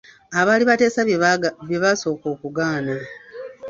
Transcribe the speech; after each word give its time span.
Abaali 0.39 0.63
bateesa 0.69 0.99
bye 1.65 1.77
basooka 1.83 2.25
okugaana. 2.33 2.95